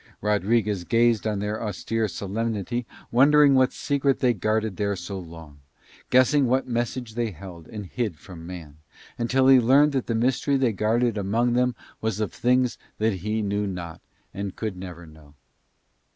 Rodriguez 0.19 0.83
gazed 0.83 1.27
on 1.27 1.37
their 1.37 1.61
austere 1.61 2.07
solemnity, 2.07 2.87
wondering 3.11 3.53
what 3.53 3.71
secret 3.71 4.17
they 4.19 4.33
guarded 4.33 4.77
there 4.77 4.93
for 4.95 4.99
so 4.99 5.19
long, 5.19 5.59
guessing 6.09 6.47
what 6.47 6.67
message 6.67 7.13
they 7.13 7.29
held 7.29 7.67
and 7.67 7.85
hid 7.85 8.17
from 8.17 8.47
man; 8.47 8.77
until 9.19 9.47
he 9.47 9.59
learned 9.59 9.91
that 9.91 10.07
the 10.07 10.15
mystery 10.15 10.57
they 10.57 10.73
guarded 10.73 11.19
among 11.19 11.53
them 11.53 11.75
was 12.01 12.19
of 12.19 12.33
things 12.33 12.79
that 12.97 13.17
he 13.17 13.43
knew 13.43 13.67
not 13.67 14.01
and 14.33 14.55
could 14.55 14.75
never 14.75 15.05
know. 15.05 15.35